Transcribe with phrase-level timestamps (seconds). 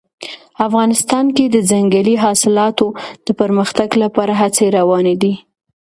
[0.67, 2.87] افغانستان کې د ځنګلي حاصلاتو
[3.25, 5.33] د پرمختګ لپاره هڅې روانې دي.